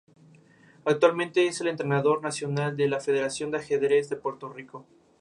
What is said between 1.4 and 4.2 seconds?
es el entrenador nacional de la Federación de Ajedrez de